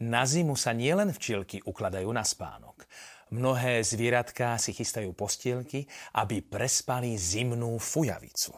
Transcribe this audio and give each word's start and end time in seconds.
na 0.00 0.24
zimu 0.24 0.56
sa 0.56 0.72
nielen 0.72 1.12
včielky 1.12 1.60
ukladajú 1.60 2.08
na 2.08 2.24
spánok. 2.24 2.88
Mnohé 3.30 3.84
zvieratká 3.86 4.58
si 4.58 4.74
chystajú 4.74 5.14
postielky, 5.14 5.86
aby 6.18 6.42
prespali 6.42 7.14
zimnú 7.14 7.78
fujavicu. 7.78 8.50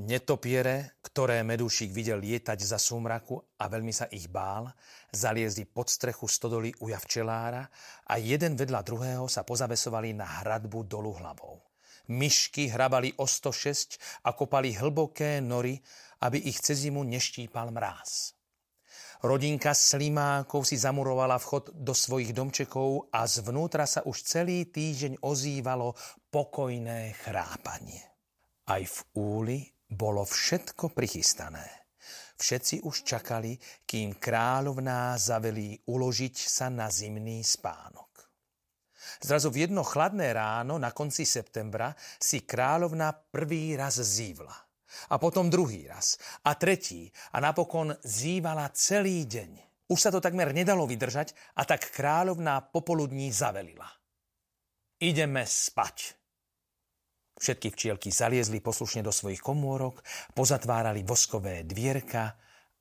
Netopiere, 0.00 0.96
ktoré 1.04 1.44
medúšik 1.44 1.92
videl 1.92 2.24
lietať 2.24 2.56
za 2.64 2.80
súmraku 2.80 3.36
a 3.60 3.68
veľmi 3.68 3.92
sa 3.92 4.08
ich 4.08 4.32
bál, 4.32 4.72
zaliezli 5.12 5.68
pod 5.68 5.92
strechu 5.92 6.24
stodoly 6.24 6.72
uja 6.80 6.96
včelára 6.96 7.68
a 8.08 8.16
jeden 8.16 8.56
vedľa 8.56 8.80
druhého 8.80 9.28
sa 9.28 9.44
pozabesovali 9.44 10.16
na 10.16 10.40
hradbu 10.40 10.88
dolu 10.88 11.20
hlavou. 11.20 11.60
Myšky 12.08 12.72
hrabali 12.72 13.12
o 13.20 13.28
106 13.28 14.24
a 14.24 14.32
kopali 14.32 14.72
hlboké 14.72 15.44
nory, 15.44 15.76
aby 16.24 16.48
ich 16.48 16.64
cez 16.64 16.88
zimu 16.88 17.04
neštípal 17.04 17.68
mráz. 17.68 18.39
Rodinka 19.20 19.76
slimákov 19.76 20.64
si 20.64 20.80
zamurovala 20.80 21.36
vchod 21.36 21.76
do 21.76 21.92
svojich 21.92 22.32
domčekov 22.32 23.12
a 23.12 23.28
zvnútra 23.28 23.84
sa 23.84 24.00
už 24.08 24.16
celý 24.24 24.72
týždeň 24.72 25.20
ozývalo 25.20 25.92
pokojné 26.32 27.12
chrápanie. 27.20 28.00
Aj 28.64 28.80
v 28.80 28.98
úli 29.20 29.60
bolo 29.92 30.24
všetko 30.24 30.96
prichystané. 30.96 31.68
Všetci 32.40 32.88
už 32.88 33.04
čakali, 33.04 33.60
kým 33.84 34.16
kráľovná 34.16 35.12
zavelí 35.20 35.76
uložiť 35.84 36.34
sa 36.40 36.72
na 36.72 36.88
zimný 36.88 37.44
spánok. 37.44 38.08
Zrazu 39.20 39.52
v 39.52 39.68
jedno 39.68 39.84
chladné 39.84 40.32
ráno 40.32 40.80
na 40.80 40.96
konci 40.96 41.28
septembra 41.28 41.92
si 42.16 42.48
kráľovna 42.48 43.12
prvý 43.12 43.76
raz 43.76 44.00
zívla– 44.00 44.56
a 45.10 45.18
potom 45.18 45.50
druhý 45.50 45.86
raz. 45.88 46.18
A 46.44 46.54
tretí. 46.54 47.10
A 47.34 47.40
napokon 47.40 47.94
zývala 48.04 48.70
celý 48.74 49.26
deň. 49.26 49.70
Už 49.90 49.98
sa 49.98 50.14
to 50.14 50.22
takmer 50.22 50.54
nedalo 50.54 50.86
vydržať 50.86 51.34
a 51.58 51.66
tak 51.66 51.90
kráľovná 51.90 52.62
popoludní 52.70 53.34
zavelila. 53.34 53.90
Ideme 55.02 55.42
spať. 55.42 56.14
Všetky 57.40 57.74
včielky 57.74 58.08
zaliezli 58.14 58.62
poslušne 58.62 59.02
do 59.02 59.10
svojich 59.10 59.42
komórok, 59.42 60.04
pozatvárali 60.36 61.02
voskové 61.02 61.66
dvierka 61.66 62.36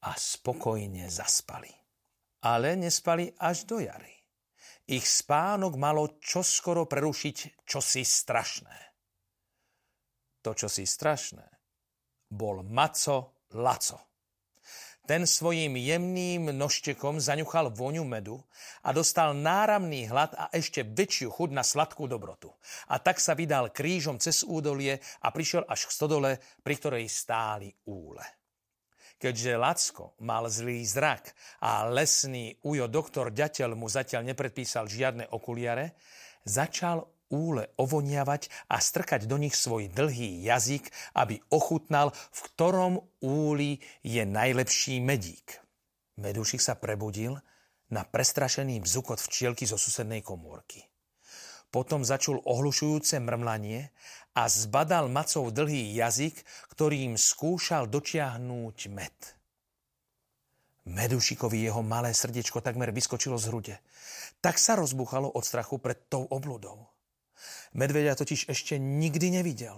a 0.05 0.11
spokojne 0.13 1.09
zaspali. 1.09 1.71
Ale 2.45 2.77
nespali 2.77 3.33
až 3.41 3.65
do 3.65 3.81
jary. 3.81 4.13
Ich 4.85 5.09
spánok 5.09 5.81
malo 5.81 6.21
čoskoro 6.21 6.85
prerušiť 6.85 7.65
čosi 7.65 8.03
strašné. 8.05 8.77
To 10.45 10.53
čosi 10.53 10.85
strašné 10.85 11.58
bol 12.29 12.61
Maco 12.63 13.45
Laco. 13.57 14.09
Ten 15.09 15.25
svojím 15.25 15.73
jemným 15.73 16.53
nožtekom 16.53 17.17
zaňuchal 17.17 17.73
voňu 17.73 18.05
medu 18.05 18.37
a 18.85 18.93
dostal 18.93 19.33
náramný 19.33 20.05
hlad 20.05 20.37
a 20.37 20.53
ešte 20.53 20.85
väčšiu 20.85 21.33
chud 21.33 21.49
na 21.49 21.65
sladkú 21.65 22.05
dobrotu. 22.05 22.53
A 22.93 23.01
tak 23.01 23.17
sa 23.17 23.33
vydal 23.33 23.73
krížom 23.73 24.21
cez 24.21 24.45
údolie 24.45 25.01
a 25.25 25.33
prišiel 25.33 25.65
až 25.65 25.89
k 25.89 25.95
stodole, 25.97 26.31
pri 26.61 26.73
ktorej 26.77 27.09
stáli 27.09 27.73
úle. 27.89 28.21
Keďže 29.17 29.57
Lacko 29.57 30.13
mal 30.21 30.45
zlý 30.45 30.85
zrak 30.85 31.33
a 31.65 31.89
lesný 31.89 32.53
ujo 32.61 32.85
doktor 32.85 33.33
Ďateľ 33.33 33.73
mu 33.73 33.89
zatiaľ 33.89 34.29
nepredpísal 34.29 34.85
žiadne 34.85 35.25
okuliare, 35.33 35.97
začal 36.45 37.01
úle 37.29 37.69
ovoniavať 37.77 38.69
a 38.69 38.81
strkať 38.81 39.25
do 39.25 39.37
nich 39.37 39.53
svoj 39.53 39.89
dlhý 39.89 40.43
jazyk, 40.43 40.89
aby 41.15 41.41
ochutnal, 41.53 42.11
v 42.11 42.39
ktorom 42.53 42.93
úli 43.23 43.81
je 44.05 44.25
najlepší 44.25 45.01
medík. 45.01 45.61
Medúšik 46.19 46.59
sa 46.59 46.75
prebudil 46.75 47.39
na 47.89 48.05
prestrašený 48.05 48.83
bzukot 48.85 49.17
včielky 49.23 49.65
zo 49.65 49.79
susednej 49.79 50.21
komórky. 50.21 50.85
Potom 51.69 52.01
začul 52.01 52.41
ohlušujúce 52.41 53.21
mrmlanie 53.21 53.93
a 54.33 54.49
zbadal 54.49 55.05
macov 55.09 55.53
dlhý 55.53 55.93
jazyk, 55.93 56.41
ktorým 56.73 57.13
skúšal 57.13 57.85
dočiahnúť 57.85 58.89
med. 58.89 59.13
Medušikovi 60.89 61.69
jeho 61.69 61.85
malé 61.85 62.09
srdiečko 62.09 62.65
takmer 62.65 62.89
vyskočilo 62.89 63.37
z 63.37 63.45
hrude. 63.53 63.75
Tak 64.41 64.57
sa 64.57 64.73
rozbuchalo 64.73 65.29
od 65.29 65.45
strachu 65.45 65.77
pred 65.77 66.09
tou 66.09 66.25
obludou. 66.25 66.89
Medveďa 67.77 68.17
totiž 68.17 68.49
ešte 68.49 68.81
nikdy 68.81 69.41
nevidel. 69.41 69.77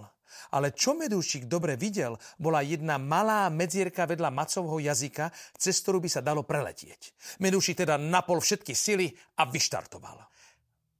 Ale 0.52 0.72
čo 0.72 0.92
Medúšik 0.92 1.48
dobre 1.48 1.80
videl, 1.80 2.16
bola 2.36 2.64
jedna 2.64 3.00
malá 3.00 3.48
medzierka 3.48 4.04
vedľa 4.08 4.28
macovho 4.32 4.80
jazyka, 4.80 5.32
cez 5.56 5.80
ktorú 5.80 6.04
by 6.04 6.10
sa 6.12 6.24
dalo 6.24 6.44
preletieť. 6.44 7.12
Medúšik 7.40 7.84
teda 7.84 7.96
napol 7.96 8.40
všetky 8.40 8.76
sily 8.76 9.12
a 9.40 9.48
vyštartoval. 9.48 10.18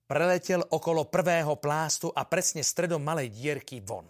Preletel 0.08 0.60
okolo 0.60 1.08
prvého 1.08 1.56
plástu 1.56 2.12
a 2.12 2.28
presne 2.28 2.60
stredom 2.60 3.00
malej 3.00 3.32
dierky 3.32 3.80
von. 3.80 4.08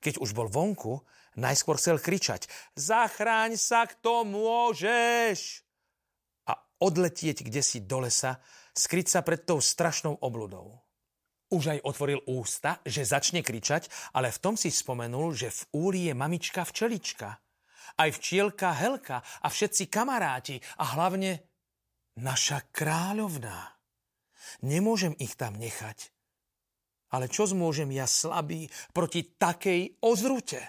Keď 0.00 0.20
už 0.24 0.32
bol 0.32 0.48
vonku, 0.48 1.04
najskôr 1.36 1.76
chcel 1.76 2.00
kričať 2.00 2.48
Zachráň 2.72 3.60
sa, 3.60 3.84
kto 3.84 4.24
môžeš! 4.24 5.64
A 6.48 6.56
odletieť 6.80 7.44
kde 7.44 7.60
si 7.60 7.84
do 7.84 8.00
lesa, 8.00 8.40
skryť 8.72 9.06
sa 9.10 9.20
pred 9.20 9.44
tou 9.44 9.60
strašnou 9.60 10.16
obludou. 10.24 10.87
Už 11.48 11.64
aj 11.72 11.84
otvoril 11.84 12.20
ústa, 12.28 12.84
že 12.84 13.08
začne 13.08 13.40
kričať, 13.40 13.88
ale 14.12 14.28
v 14.28 14.40
tom 14.40 14.54
si 14.54 14.68
spomenul, 14.68 15.32
že 15.32 15.48
v 15.48 15.62
úri 15.80 16.00
je 16.12 16.14
mamička 16.14 16.60
včelička. 16.68 17.40
Aj 17.98 18.10
včielka 18.12 18.76
Helka 18.76 19.24
a 19.24 19.48
všetci 19.48 19.88
kamaráti 19.88 20.60
a 20.78 20.92
hlavne 20.92 21.40
naša 22.20 22.68
kráľovná. 22.68 23.74
Nemôžem 24.60 25.16
ich 25.18 25.34
tam 25.40 25.56
nechať. 25.56 26.12
Ale 27.16 27.32
čo 27.32 27.48
zmôžem 27.48 27.88
ja 27.96 28.04
slabý 28.04 28.68
proti 28.92 29.24
takej 29.24 30.04
ozrute? 30.04 30.60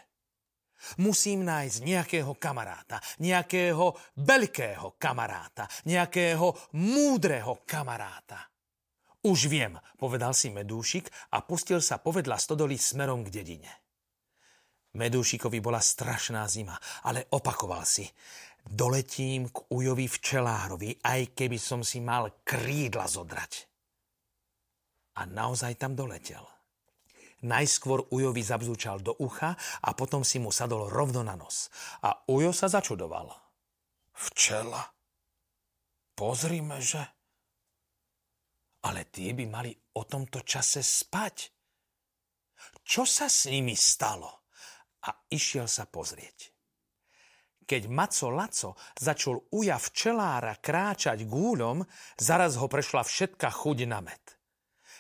Musím 1.03 1.43
nájsť 1.43 1.77
nejakého 1.83 2.39
kamaráta, 2.39 3.03
nejakého 3.19 4.15
veľkého 4.15 4.95
kamaráta, 4.95 5.67
nejakého 5.83 6.71
múdreho 6.79 7.67
kamaráta. 7.67 8.48
Už 9.29 9.45
viem, 9.45 9.77
povedal 10.01 10.33
si 10.33 10.49
Medúšik 10.49 11.05
a 11.37 11.45
pustil 11.45 11.85
sa 11.85 12.01
povedľa 12.01 12.33
stodoly 12.41 12.81
smerom 12.81 13.21
k 13.21 13.29
dedine. 13.29 13.69
Medúšikovi 14.97 15.61
bola 15.61 15.77
strašná 15.77 16.49
zima, 16.49 16.73
ale 17.05 17.29
opakoval 17.29 17.85
si. 17.85 18.09
Doletím 18.65 19.53
k 19.53 19.69
ujovi 19.69 20.09
včelárovi, 20.09 21.05
aj 21.05 21.37
keby 21.37 21.61
som 21.61 21.85
si 21.85 22.01
mal 22.01 22.41
krídla 22.41 23.05
zodrať. 23.05 23.69
A 25.21 25.29
naozaj 25.29 25.77
tam 25.77 25.93
doletel. 25.93 26.41
Najskôr 27.45 28.09
ujovi 28.09 28.41
zabzúčal 28.41 28.97
do 29.05 29.13
ucha 29.21 29.53
a 29.85 29.93
potom 29.93 30.25
si 30.25 30.41
mu 30.41 30.49
sadol 30.49 30.89
rovno 30.89 31.21
na 31.21 31.37
nos. 31.37 31.69
A 32.01 32.17
ujo 32.33 32.49
sa 32.49 32.65
začudoval. 32.65 33.29
Včela? 34.09 34.89
Pozrime, 36.17 36.81
že 36.81 37.18
ale 38.85 39.11
tie 39.11 39.35
by 39.35 39.45
mali 39.49 39.71
o 39.99 40.07
tomto 40.07 40.45
čase 40.45 40.79
spať. 40.79 41.37
Čo 42.83 43.03
sa 43.03 43.27
s 43.27 43.51
nimi 43.51 43.75
stalo? 43.75 44.47
A 45.07 45.15
išiel 45.31 45.67
sa 45.67 45.87
pozrieť. 45.87 46.51
Keď 47.69 47.85
Maco 47.85 48.33
Laco 48.33 48.69
začal 48.97 49.37
uja 49.53 49.77
včelára 49.77 50.57
kráčať 50.57 51.21
gúľom, 51.29 51.85
zaraz 52.17 52.57
ho 52.57 52.65
prešla 52.65 53.05
všetka 53.05 53.47
chuť 53.53 53.85
na 53.85 54.01
med. 54.01 54.23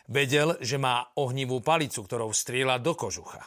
Vedel, 0.05 0.57
že 0.61 0.77
má 0.77 1.01
ohnivú 1.17 1.61
palicu, 1.65 2.05
ktorou 2.05 2.29
strieľa 2.29 2.77
do 2.77 2.93
kožucha. 2.93 3.41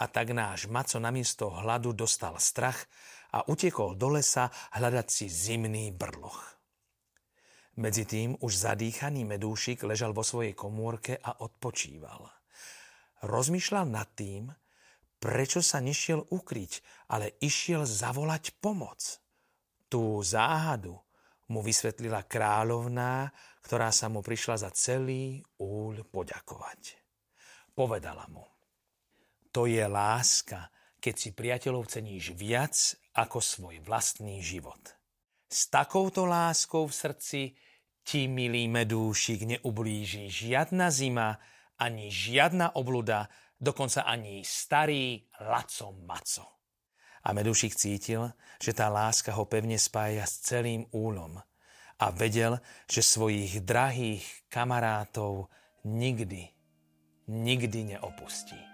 A 0.00 0.04
tak 0.08 0.32
náš 0.32 0.64
Maco 0.64 0.96
namiesto 0.96 1.52
hladu 1.52 1.92
dostal 1.92 2.40
strach 2.40 2.88
a 3.36 3.44
utekol 3.44 4.00
do 4.00 4.16
lesa 4.16 4.48
hľadať 4.72 5.06
si 5.12 5.26
zimný 5.28 5.92
brloch. 5.92 6.59
Medzi 7.80 8.04
tým 8.04 8.36
už 8.44 8.68
zadýchaný 8.68 9.24
medúšik 9.24 9.88
ležal 9.88 10.12
vo 10.12 10.20
svojej 10.20 10.52
komórke 10.52 11.16
a 11.16 11.40
odpočíval. 11.40 12.28
Rozmýšľal 13.24 13.88
nad 13.88 14.04
tým, 14.12 14.52
prečo 15.16 15.64
sa 15.64 15.80
nešiel 15.80 16.28
ukryť, 16.28 16.72
ale 17.08 17.40
išiel 17.40 17.88
zavolať 17.88 18.60
pomoc. 18.60 19.00
Tú 19.88 20.20
záhadu 20.20 20.92
mu 21.48 21.64
vysvetlila 21.64 22.28
kráľovná, 22.28 23.32
ktorá 23.64 23.88
sa 23.88 24.12
mu 24.12 24.20
prišla 24.20 24.60
za 24.60 24.70
celý 24.76 25.40
úľ 25.56 26.04
poďakovať. 26.04 27.00
Povedala 27.72 28.28
mu, 28.28 28.44
to 29.48 29.64
je 29.64 29.88
láska, 29.88 30.68
keď 31.00 31.14
si 31.16 31.32
priateľov 31.32 31.88
ceníš 31.88 32.36
viac 32.36 32.76
ako 33.16 33.40
svoj 33.40 33.80
vlastný 33.80 34.44
život. 34.44 35.00
S 35.48 35.72
takouto 35.72 36.28
láskou 36.28 36.84
v 36.84 36.94
srdci 36.94 37.40
ti, 38.04 38.26
milý 38.26 38.66
medúšik, 38.66 39.44
neublíži 39.46 40.30
žiadna 40.30 40.88
zima, 40.88 41.40
ani 41.80 42.12
žiadna 42.12 42.76
obluda, 42.76 43.28
dokonca 43.56 44.04
ani 44.04 44.44
starý 44.44 45.24
Laco 45.40 45.92
Maco. 46.04 46.46
A 47.24 47.36
medúšik 47.36 47.76
cítil, 47.76 48.32
že 48.56 48.72
tá 48.72 48.88
láska 48.88 49.36
ho 49.36 49.44
pevne 49.44 49.76
spája 49.76 50.24
s 50.24 50.40
celým 50.40 50.88
úlom 50.92 51.36
a 52.00 52.06
vedel, 52.16 52.56
že 52.88 53.04
svojich 53.04 53.60
drahých 53.60 54.24
kamarátov 54.48 55.52
nikdy, 55.84 56.48
nikdy 57.28 57.96
neopustí. 57.96 58.69